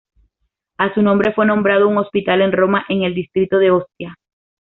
A 0.79 0.91
su 0.95 1.03
nombre, 1.03 1.31
fue 1.31 1.45
nombrado 1.45 1.87
un 1.87 1.99
hospital 1.99 2.41
en 2.41 2.51
Roma 2.53 2.83
en 2.89 3.03
el 3.03 3.13
distrito 3.13 3.59
de 3.59 3.69
Ostia. 3.69 4.17